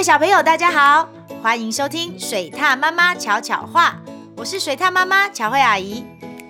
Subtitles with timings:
[0.00, 1.06] 位小朋友，大家好，
[1.42, 4.00] 欢迎收听水獭妈妈巧巧话，
[4.34, 6.02] 我是水獭妈妈巧慧阿姨。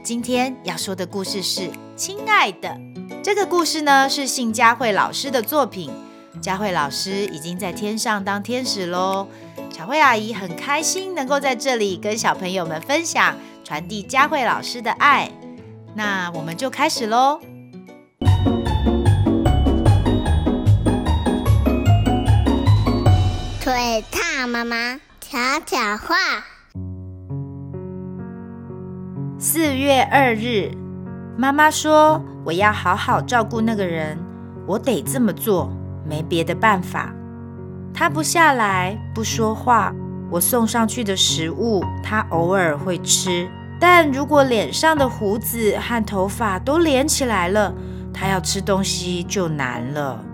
[0.05, 1.63] 今天要说的故事是
[1.97, 2.69] 《亲爱的》。
[3.25, 5.91] 这个故事呢是信佳慧老师的作品，
[6.41, 9.27] 佳慧老师已经在天上当天使喽。
[9.69, 15.29] 巧慧阿姨很开心能够在这里跟小朋友们分享，传递佳慧老师的爱。
[15.97, 17.41] 那我们就开始喽。
[23.73, 26.17] 水獭妈妈悄悄话。
[29.39, 30.73] 四月二日，
[31.39, 34.19] 妈妈说：“我要好好照顾那个人，
[34.67, 35.71] 我得这么做，
[36.05, 37.15] 没别的办法。”
[37.95, 39.95] 他不下来，不说话，
[40.33, 43.49] 我送上去的食物，他偶尔会吃。
[43.79, 47.73] 但如果脸上的胡子和头发都连起来了，
[48.13, 50.25] 他要吃东西就难了。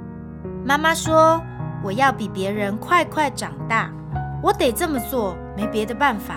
[0.65, 1.39] 妈妈说。
[1.83, 3.91] 我要比别人快快长大，
[4.43, 6.37] 我得这么做，没别的办法。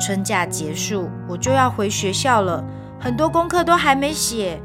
[0.00, 2.64] 春假结束，我就要回学校了，
[2.98, 4.60] 很多功课都还没写，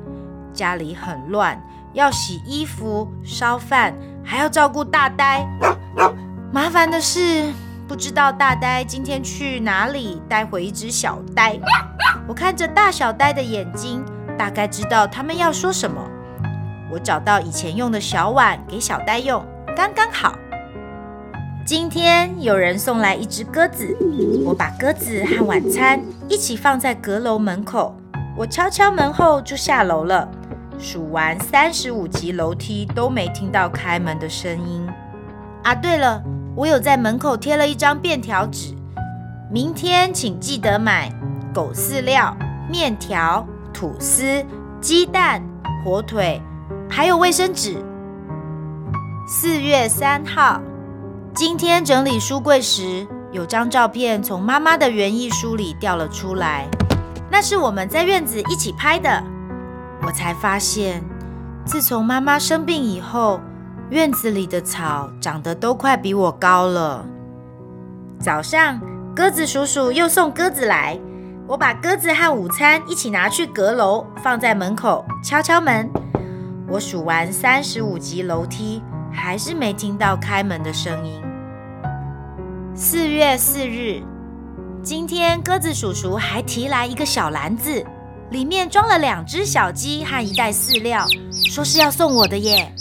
[0.53, 1.61] 家里很乱，
[1.93, 5.45] 要洗衣服、烧饭，还要照顾大呆。
[6.51, 7.51] 麻烦的是，
[7.87, 11.59] 不知道大呆今天去哪里带回一只小呆。
[12.27, 14.03] 我看着大小呆的眼睛，
[14.37, 16.01] 大概知道他们要说什么。
[16.91, 19.45] 我找到以前用的小碗给小呆用。
[19.75, 20.33] 刚刚好。
[21.65, 23.93] 今天有人送来一只鸽子，
[24.45, 27.93] 我把鸽子和晚餐一起放在阁楼门口。
[28.37, 30.29] 我敲敲门后就下楼了。
[30.79, 34.87] 数完三十五级楼梯都没听到开门的声音。
[35.63, 36.23] 啊，对了，
[36.55, 38.73] 我有在门口贴了一张便条纸，
[39.51, 41.11] 明天请记得买
[41.53, 42.33] 狗饲料、
[42.71, 44.41] 面条、吐司、
[44.79, 45.43] 鸡蛋、
[45.83, 46.41] 火腿，
[46.89, 47.75] 还有卫生纸。
[49.27, 50.61] 四月三号，
[51.33, 56.67] 今天整理书柜时，有张照片从妈妈的园艺书里掉了出来。
[57.31, 59.23] 那是我们在院子一起拍的。
[60.03, 61.03] 我才发现，
[61.65, 63.41] 自从妈妈生病以后，
[63.89, 67.03] 院子里的草长得都快比我高了。
[68.19, 68.79] 早上，
[69.15, 70.99] 鸽子叔叔又送鸽子来，
[71.47, 75.89] 我把鸽子和午餐一起拿去阁楼，放在门口，敲敲门。
[76.67, 78.83] 我数完三十五级楼梯。
[79.15, 81.21] 还是没听到开门的声音。
[82.75, 84.03] 四月四日，
[84.83, 87.83] 今天鸽子叔叔还提来一个小篮子，
[88.31, 91.07] 里面装了两只小鸡和一袋饲料，
[91.49, 92.71] 说是要送我的耶。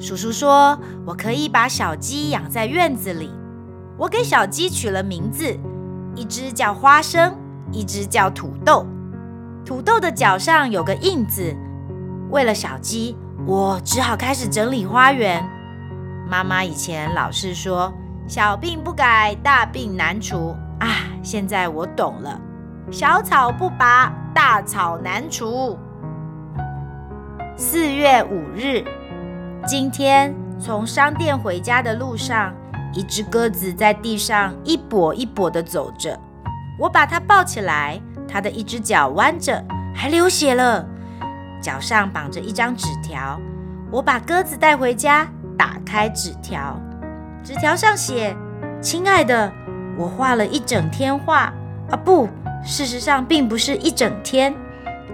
[0.00, 3.30] 叔叔说我可以把小鸡养在院子里。
[3.98, 5.58] 我给小鸡取了名字，
[6.14, 7.34] 一只叫花生，
[7.72, 8.86] 一只叫土豆。
[9.64, 11.54] 土豆的脚上有个印子。
[12.30, 15.48] 为了小鸡，我只好开始整理花园。
[16.26, 17.92] 妈妈以前老是说
[18.26, 20.88] “小病不改，大病难除”啊，
[21.22, 22.40] 现在我懂了
[22.90, 25.78] ，“小草不拔，大草难除”。
[27.56, 28.82] 四月五日，
[29.66, 32.52] 今天从商店回家的路上，
[32.94, 36.18] 一只鸽子在地上一跛一跛地走着，
[36.78, 39.62] 我把它抱起来，它的一只脚弯着，
[39.94, 40.84] 还流血了，
[41.60, 43.38] 脚上绑着一张纸条，
[43.90, 45.28] 我把鸽子带回家。
[45.56, 46.78] 打开纸条，
[47.42, 48.36] 纸条上写
[48.80, 49.52] ：“亲爱的，
[49.96, 51.52] 我画了一整天画
[51.90, 52.28] 啊，不，
[52.64, 54.54] 事实上并不是一整天，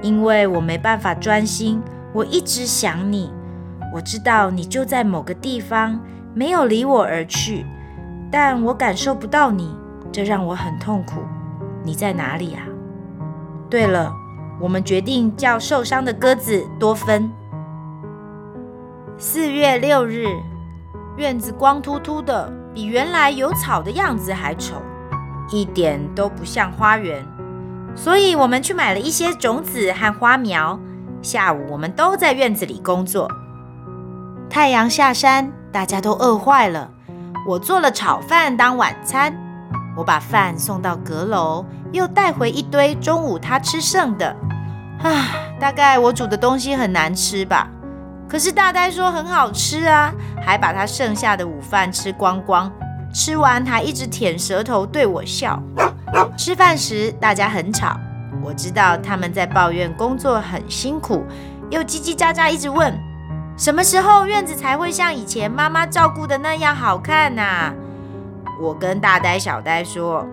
[0.02, 3.32] 因为我没办法专心，我一直想你。
[3.92, 6.00] 我知道你就在某个地方，
[6.32, 7.66] 没有离我而去，
[8.30, 9.74] 但我感受不到你，
[10.12, 11.20] 这让我很痛苦。
[11.82, 12.62] 你在哪里啊？
[13.68, 14.12] 对了，
[14.60, 17.30] 我们决定叫受伤的鸽子多芬。”
[19.22, 20.24] 四月六日，
[21.18, 24.76] 院子光秃秃的，比原来有草的样子还丑，
[25.50, 27.22] 一点都不像花园。
[27.94, 30.80] 所以我们去买了一些种子和花苗。
[31.20, 33.30] 下午我们都在院子里工作。
[34.48, 36.90] 太阳下山，大家都饿坏了。
[37.46, 39.34] 我做了炒饭当晚餐。
[39.98, 44.34] 我把饭送到阁楼，又带回一堆中午他吃剩的。
[45.02, 45.28] 啊，
[45.60, 47.68] 大概我煮的东西很难吃吧。
[48.30, 52.70] 可是大呆说很好吃啊，还把他剩下的午饭吃光光，
[53.12, 55.60] 吃完还一直舔舌头对我笑。
[56.38, 57.98] 吃饭时大家很吵，
[58.40, 61.24] 我知道他们在抱怨工作很辛苦，
[61.70, 62.96] 又叽叽喳喳一直问，
[63.58, 67.74] 什么时候院子才会像以前妈妈照顾的那样好看啊？
[68.62, 70.24] 我跟大呆小呆说，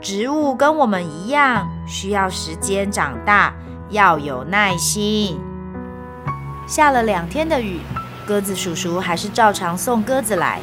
[0.00, 3.52] 植物跟我们一样，需要时间长大，
[3.90, 5.38] 要有耐心。
[6.66, 7.80] 下了两天的雨，
[8.26, 10.60] 鸽子叔叔还是照常送鸽子来。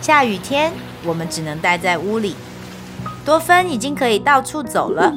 [0.00, 0.72] 下雨天，
[1.04, 2.36] 我们只能待在屋里。
[3.24, 5.12] 多芬已经可以到处走了，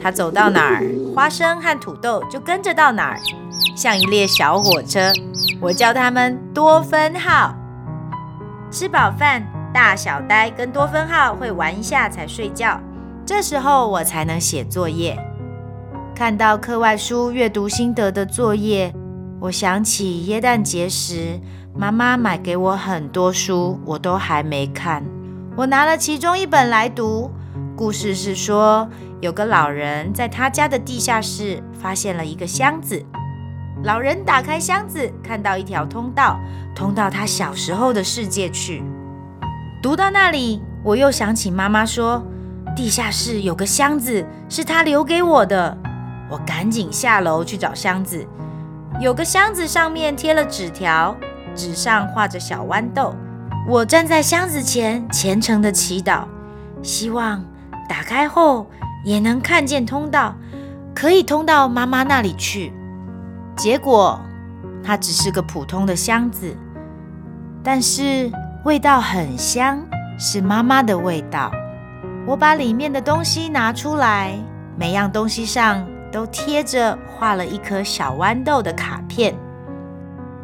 [0.00, 0.84] 他走到哪儿，
[1.14, 3.18] 花生和土豆就跟着到哪儿，
[3.76, 5.12] 像一列小火车。
[5.60, 7.54] 我叫他们多芬号。
[8.70, 12.80] 吃饱饭，大小呆跟多芬号会玩一下才睡觉，
[13.26, 15.18] 这时候我才能写作业。
[16.14, 18.94] 看到课外书阅读心得的作业，
[19.44, 21.38] 我想起耶诞节时，
[21.76, 25.04] 妈妈买给我很多书，我都还没看。
[25.54, 27.30] 我拿了其中一本来读，
[27.76, 28.88] 故事是说
[29.20, 33.04] 有个老人在他家的地下室发现了一个箱子。
[33.82, 36.40] 老人打开箱子，看到一条通道，
[36.74, 38.82] 通到他小时候的世界去。
[39.82, 42.24] 读到那里，我又想起妈妈说，
[42.74, 45.76] 地下室有个箱子是她留给我的。
[46.30, 48.26] 我赶紧下楼去找箱子，
[49.00, 51.16] 有个箱子上面贴了纸条，
[51.54, 53.14] 纸上画着小豌豆。
[53.68, 56.24] 我站在箱子前，虔诚地祈祷，
[56.80, 57.44] 希望
[57.88, 58.70] 打开后
[59.04, 60.36] 也能看见通道，
[60.94, 62.72] 可以通到妈妈那里去。
[63.56, 64.20] 结果，
[64.82, 66.56] 它只是个普通的箱子，
[67.64, 68.30] 但是
[68.64, 69.84] 味道很香，
[70.18, 71.50] 是妈妈的味道。
[72.26, 74.38] 我把里面的东西拿出来，
[74.78, 75.84] 每样东西上。
[76.14, 79.34] 都贴着画了一颗小豌豆的卡片。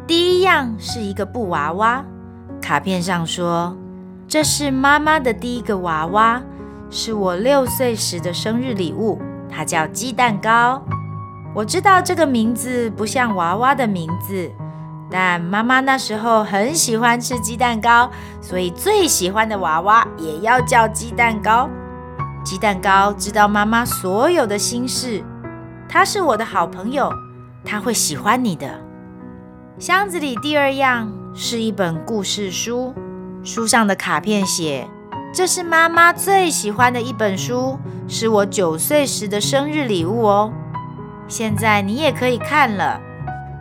[0.05, 2.03] 第一样是一个布娃娃，
[2.61, 3.73] 卡片上说
[4.27, 6.41] ：“这是妈妈的第一个娃娃，
[6.89, 9.17] 是我六岁时的生日礼物，
[9.49, 10.83] 它叫鸡蛋糕。”
[11.55, 14.51] 我知道这个名字不像娃娃的名字，
[15.09, 21.69] 但妈妈那时候很喜欢吃鸡蛋糕，所以最喜欢的娃娃也要叫鸡蛋糕。
[22.43, 25.23] 鸡蛋糕知道妈妈所有的心事。
[25.93, 27.13] 他是我的好朋友，
[27.65, 28.79] 他会喜欢你的。
[29.77, 32.93] 箱子里第二样是一本故事书，
[33.43, 34.87] 书上的卡片写
[35.35, 37.77] ：“这是妈妈最喜欢的一本书，
[38.07, 40.53] 是我九岁时的生日礼物哦。”
[41.27, 42.97] 现在你也可以看了，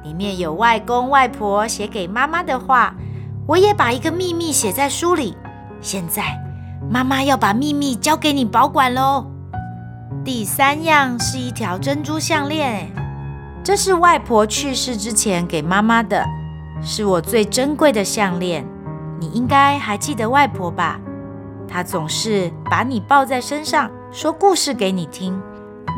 [0.05, 2.95] 里面有外公外婆写给妈妈的话，
[3.49, 5.37] 我也把一个秘密写在书里。
[5.81, 6.41] 现在
[6.89, 9.27] 妈妈要把秘密交给你保管喽。
[10.23, 12.93] 第三样是一条珍珠项链，
[13.65, 16.23] 这是外婆去世之前给妈妈的，
[16.83, 18.63] 是我最珍贵的项链。
[19.19, 21.01] 你应该还记得外婆吧？
[21.67, 25.41] 她总是把你抱在身上，说故事给你听。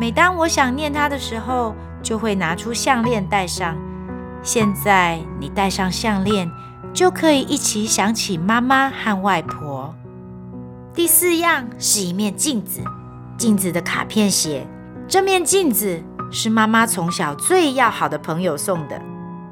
[0.01, 3.77] 每当我想念她的时候，就会拿出项链戴上。
[4.41, 6.49] 现在你戴上项链，
[6.95, 9.93] 就可以一起想起妈妈和外婆。
[10.95, 12.81] 第四样是一面镜子。
[13.43, 14.65] 镜子的卡片写
[15.09, 16.01] ：“这面镜子
[16.31, 19.03] 是妈妈从小最要好的朋友送的。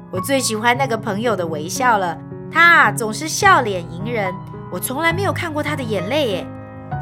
[0.09, 2.17] 我最喜欢那个朋友的微笑了，
[2.49, 4.33] 他总是笑脸迎人。
[4.71, 6.47] 我从来没有看过他的眼泪耶。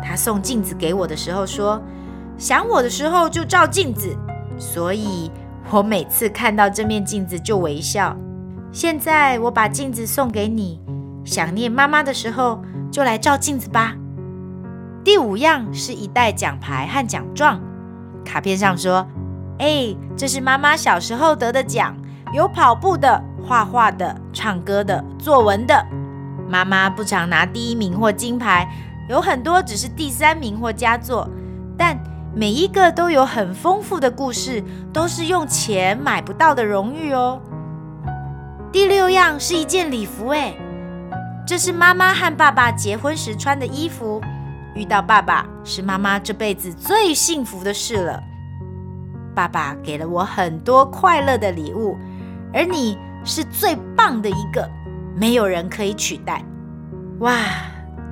[0.04, 1.80] 他送镜子给我的时候说
[2.40, 4.18] ：‘想我的时候就照镜子。’
[4.58, 5.30] 所以
[5.70, 8.18] 我每次看到这面镜子就微笑。
[8.72, 10.82] 现在我把镜子送给你，
[11.24, 12.60] 想念妈妈的时候
[12.92, 13.96] 就来照镜子吧。”
[15.04, 17.60] 第五样是一袋奖牌和奖状，
[18.26, 19.08] 卡片上说
[19.58, 21.96] ：“哎，这是妈妈小时候得的奖，
[22.34, 25.86] 有跑步的、画画的、唱歌的、作文的。
[26.50, 28.68] 妈妈不常拿第一名或金牌，
[29.08, 31.30] 有很多只是第三名或佳作，
[31.78, 31.98] 但
[32.36, 37.40] 每一个都有很丰富的故事，都是用钱买不到的荣誉哦。”
[38.72, 40.54] 第六样是一件礼服，哎，
[41.48, 44.22] 这是妈妈和爸爸结婚时穿的衣服。
[44.80, 48.24] 遇到爸爸是妈妈这辈子最幸福的事了。
[49.36, 51.98] 爸爸给了我很多快乐的礼物，
[52.54, 54.70] 而你是最棒的一个，
[55.18, 56.42] 没有人可以取代。
[57.20, 57.36] 哇，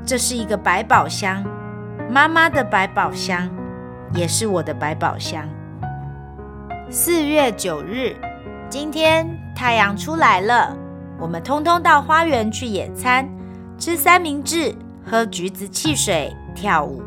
[0.06, 1.42] 这是一个百宝箱，
[2.10, 3.50] 妈妈的百宝箱，
[4.14, 5.48] 也是我的百宝箱。
[6.90, 8.14] 四月九日，
[8.70, 10.76] 今天太阳出来了，
[11.18, 13.26] 我们通通到花园去野餐，
[13.78, 14.76] 吃三明治，
[15.10, 16.36] 喝橘子汽水。
[16.58, 17.04] 跳舞，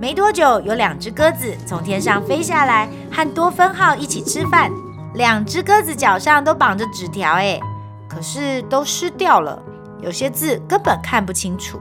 [0.00, 4.72] 没多久，有两只鸽子从天上飞下来，和多芬号一起吃饭。
[5.14, 7.60] 两只鸽子脚上都绑着纸条，哎，
[8.08, 9.62] 可是都湿掉了，
[10.02, 11.80] 有些字根本看不清楚。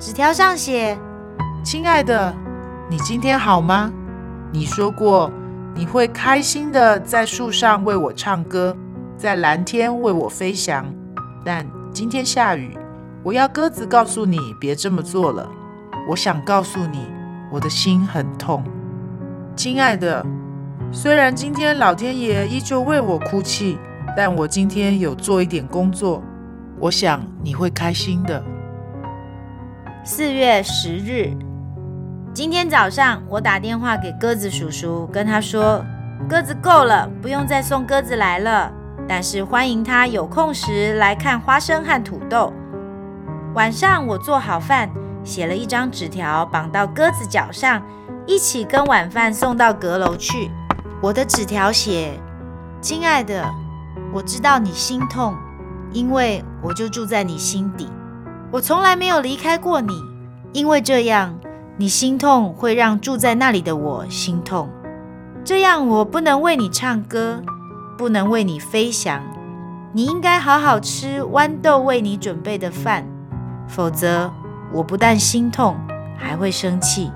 [0.00, 0.98] 纸条上写
[1.64, 2.34] ：“亲爱的，
[2.90, 3.92] 你今天好吗？
[4.52, 5.30] 你说过
[5.74, 8.76] 你会开心的在树上为我唱歌，
[9.16, 10.84] 在蓝天为我飞翔，
[11.44, 12.76] 但今天下雨，
[13.22, 15.48] 我要鸽子告诉你别这么做了。”
[16.06, 17.10] 我想告诉你，
[17.50, 18.62] 我的心很痛，
[19.56, 20.24] 亲爱的。
[20.92, 23.78] 虽然今天老天爷依旧为我哭泣，
[24.16, 26.22] 但我今天有做一点工作，
[26.78, 28.42] 我想你会开心的。
[30.04, 31.32] 四月十日，
[32.34, 35.82] 今天早上我打电话给鸽子叔叔，跟他说
[36.28, 38.70] ：“鸽子够了，不用再送鸽子来了。
[39.08, 42.52] 但是欢迎他有空时来看花生和土豆。”
[43.54, 44.90] 晚上我做好饭，
[45.24, 47.82] 写了一张纸条绑到鸽子脚上，
[48.26, 50.50] 一起跟晚饭送到阁楼去。
[51.00, 52.20] 我的纸条写
[52.80, 53.50] ：“亲爱的，
[54.12, 55.34] 我知道你心痛，
[55.92, 57.88] 因为我就住在你心底。”
[58.52, 59.92] 我从来没有离开过你，
[60.52, 61.34] 因为这样
[61.76, 64.68] 你心痛会让住在那里的我心痛。
[65.44, 67.42] 这样我不能为你唱歌，
[67.98, 69.20] 不能为你飞翔。
[69.92, 73.06] 你应该好好吃豌豆为你准备的饭，
[73.66, 74.32] 否则
[74.74, 75.76] 我不但心痛，
[76.18, 77.10] 还会生气，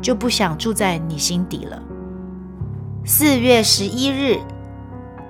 [0.00, 1.82] 就不想住在你心底了。
[3.04, 4.38] 四月十一日，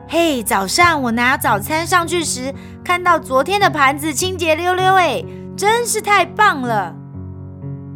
[0.09, 2.53] 嘿，早上我拿早餐上去时，
[2.85, 5.25] 看到昨天的盘子清洁溜溜，哎。
[5.57, 6.95] 真是太棒了！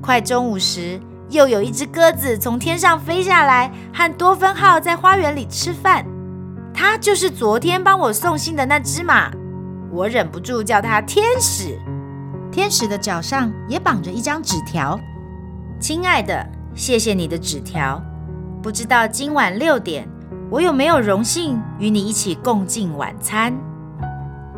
[0.03, 0.99] 快中午时，
[1.31, 6.05] 又有一只鸽子从天上飞下来，和多芬号在花园里吃饭。
[6.75, 9.31] 它就是昨天帮我送信的那只马，
[9.93, 11.79] 我忍不住叫它天使。
[12.53, 15.01] 天使的脚上也绑着一张纸条
[15.81, 17.99] ：“亲爱的，谢谢你的纸条。
[18.63, 20.07] 不知道今晚六点，
[20.51, 23.55] 我有没有荣幸与你一起共进晚餐？”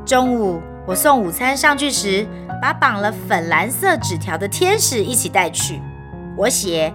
[0.05, 2.27] 中午我送午餐上去时，
[2.61, 5.81] 把绑了粉蓝色纸条的天使一起带去。
[6.37, 6.93] 我写：“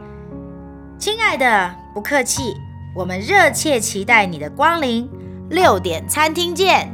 [0.99, 2.53] 亲爱的，不客气，
[2.93, 5.09] 我们热切期待你的光临。
[5.49, 6.93] 六点餐厅见。”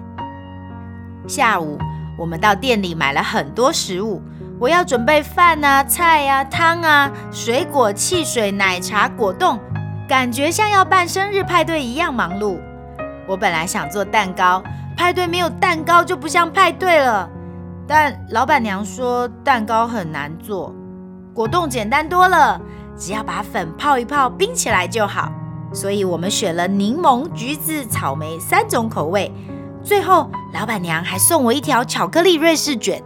[1.27, 1.79] 下午，
[2.17, 4.21] 我们到店里买了很多食物。
[4.57, 9.59] 我要准备饭啊、菜啊、汤啊、水果、汽水、奶茶、果冻，
[10.07, 12.57] 感觉像要办生日派对一样忙碌。
[13.27, 14.63] 我本来想做蛋糕，
[14.95, 17.29] 派对没有蛋糕就不像派对了。
[17.85, 20.73] 但老板娘说蛋糕很难做，
[21.33, 22.59] 果冻简单多了，
[22.97, 25.29] 只要把粉泡一泡，冰起来就好。
[25.73, 29.29] 所以我们选了柠檬、橘子、草莓三种口味。
[29.85, 32.99] 最后，老板娘还送我一条巧克力瑞士卷。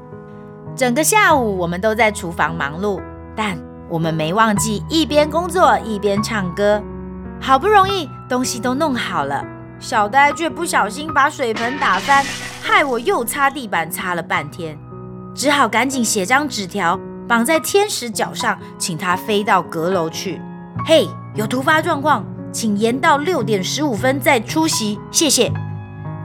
[0.77, 3.01] 整个下午，我们都在厨房忙碌，
[3.35, 3.59] 但
[3.89, 6.81] 我们没忘记一边工作一边唱歌。
[7.41, 9.45] 好不容易东西都弄好了。
[9.77, 12.23] 小呆却不小心把水盆打翻，
[12.61, 14.77] 害我又擦地板擦了半天，
[15.35, 20.41] 只好赶紧写张纸条绑在天使脚上，请他飞到阁楼去。
[20.85, 25.51] 嘿，有突发状况，请延到六点十五分再出席，谢谢。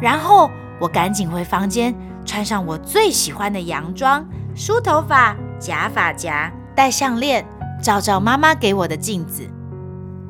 [0.01, 4.25] 然后我赶紧回房间，穿上我最喜欢的洋装，
[4.55, 7.45] 梳头发，夹发夹，戴项链，
[7.83, 9.49] 照照妈妈给我的镜子。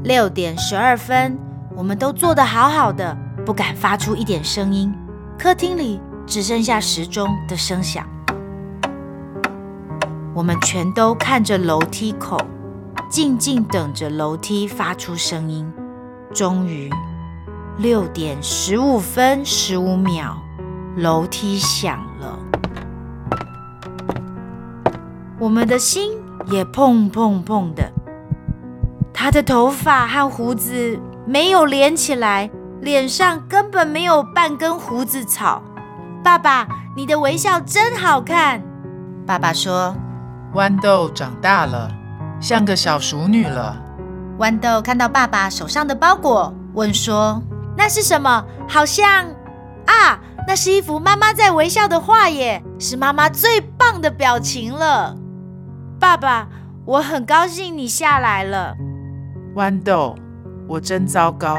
[0.03, 1.39] 六点十二分。
[1.77, 4.95] 我们都坐得好好的，不敢发出一点声音。
[5.37, 8.07] 客厅里只剩下时钟的声响。
[10.33, 12.39] 我们全都看着楼梯口，
[13.11, 15.69] 静静等着楼梯发出声音。
[16.33, 16.89] 终于，
[17.79, 20.37] 六点十五分十五秒，
[20.97, 22.39] 楼梯响了。
[25.39, 26.13] 我们的心
[26.47, 27.91] 也砰砰砰的。
[29.13, 30.99] 他的头发和胡子。
[31.27, 32.51] 没有连起来，
[32.83, 35.63] 脸上根本没有半根胡子草。
[36.23, 38.63] 爸爸，你的微笑真好看。
[39.27, 39.97] 爸爸说
[40.53, 41.91] ：“豌豆长大了，
[42.41, 43.75] 像个小熟女了。”
[44.39, 47.43] 豌豆看到爸爸手上的包裹，问说
[47.77, 48.45] ：“那是什么？
[48.69, 49.27] 好像……
[49.87, 55.17] 啊，那是一幅妈妈在微笑的画耶，是妈妈最棒的表情了。”
[56.01, 56.49] 爸爸，
[56.85, 58.75] 我很高兴你下来了。
[59.57, 60.15] 豌豆。
[60.67, 61.59] 我真糟糕，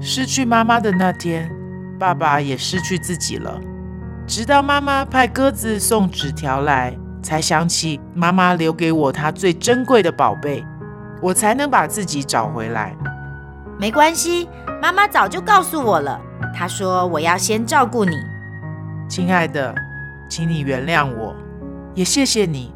[0.00, 1.54] 失去妈妈的那天，
[1.98, 3.60] 爸爸也失去自己了。
[4.26, 10.64] 直到妈妈派鸽子送纸条来，才想起妈妈留给我她最珍贵的宝贝，
[11.20, 12.96] 我才能把自己找回来。
[13.78, 14.48] 没关系，
[14.80, 16.18] 妈妈早就告诉我了。
[16.54, 18.16] 她说我要先照顾你，
[19.08, 19.74] 亲爱的，
[20.28, 21.34] 请你原谅我，
[21.94, 22.72] 也谢谢你，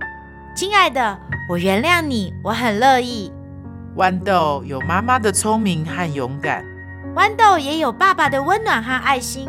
[0.54, 1.18] 亲爱的，
[1.48, 3.32] 我原谅你，我很乐意。
[3.96, 6.64] 豌豆有妈妈的聪明和勇敢，
[7.14, 9.48] 豌豆也有爸爸的温暖和爱心。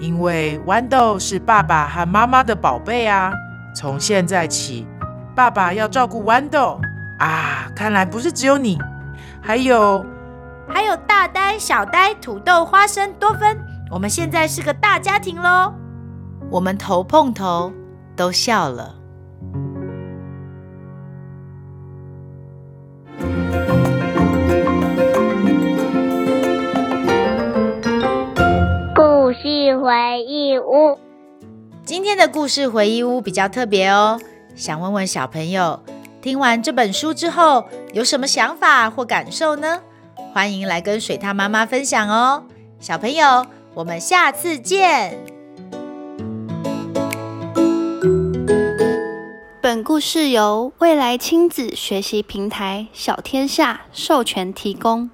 [0.00, 3.32] 因为豌豆是爸爸和妈妈的宝贝啊！
[3.74, 4.86] 从现在起，
[5.34, 6.80] 爸爸要照顾豌豆
[7.18, 7.70] 啊！
[7.74, 8.78] 看来不是只有你，
[9.42, 10.04] 还有
[10.72, 13.58] 还有大呆、小呆、土豆、花生、多芬。
[13.90, 15.72] 我们现在是个大家庭喽！
[16.50, 17.72] 我们头碰头，
[18.16, 18.94] 都笑了。
[28.94, 30.98] 故事回忆屋，
[31.84, 34.20] 今天的故事回忆屋比较特别哦，
[34.54, 35.80] 想问问小朋友，
[36.20, 39.80] 听完这本书之后有什么想法或感受呢？
[40.32, 42.44] 欢迎来跟水獭妈妈分享哦。
[42.78, 43.44] 小朋友，
[43.74, 45.18] 我们下次见。
[49.60, 55.10] 本故事由未来亲子学习平台小天下授权提供。